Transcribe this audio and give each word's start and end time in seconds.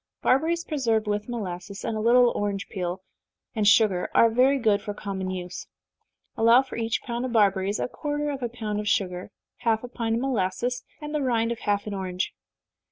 Barberries 0.23 0.63
preserved 0.63 1.05
with 1.05 1.29
molasses, 1.29 1.85
and 1.85 1.95
a 1.95 1.99
little 2.01 2.31
orange 2.31 2.67
peel 2.69 3.03
and 3.53 3.67
sugar, 3.67 4.09
are 4.15 4.31
very 4.31 4.57
good 4.57 4.81
for 4.81 4.95
common 4.95 5.29
use. 5.29 5.67
Allow 6.35 6.63
for 6.63 6.75
each 6.75 7.03
pound 7.03 7.23
of 7.23 7.33
barberries 7.33 7.77
a 7.77 7.87
quarter 7.87 8.31
of 8.31 8.41
a 8.41 8.49
pound 8.49 8.79
of 8.79 8.87
sugar, 8.89 9.29
half 9.57 9.83
a 9.83 9.87
pint 9.87 10.15
of 10.15 10.21
molasses, 10.21 10.83
and 11.01 11.13
the 11.13 11.21
rind 11.21 11.51
of 11.51 11.59
half 11.59 11.85
an 11.85 11.93
orange. 11.93 12.33